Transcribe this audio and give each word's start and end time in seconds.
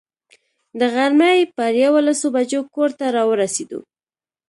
د 0.79 0.81
غرمې 0.93 1.35
پر 1.55 1.71
یوولسو 1.83 2.27
بجو 2.35 2.61
کور 2.75 2.89
ته 2.99 3.05
را 3.15 3.23
ورسېدو. 3.29 3.79